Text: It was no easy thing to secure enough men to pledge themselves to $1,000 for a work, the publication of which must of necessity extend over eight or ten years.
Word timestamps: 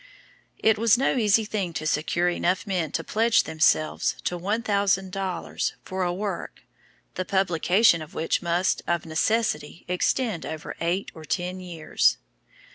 It 0.57 0.79
was 0.79 0.97
no 0.97 1.15
easy 1.15 1.45
thing 1.45 1.73
to 1.73 1.85
secure 1.85 2.27
enough 2.27 2.65
men 2.65 2.91
to 2.93 3.03
pledge 3.03 3.43
themselves 3.43 4.15
to 4.23 4.35
$1,000 4.39 5.71
for 5.85 6.01
a 6.01 6.11
work, 6.11 6.61
the 7.13 7.23
publication 7.23 8.01
of 8.01 8.15
which 8.15 8.41
must 8.41 8.81
of 8.87 9.05
necessity 9.05 9.85
extend 9.87 10.43
over 10.43 10.75
eight 10.81 11.11
or 11.13 11.23
ten 11.23 11.59
years. 11.59 12.17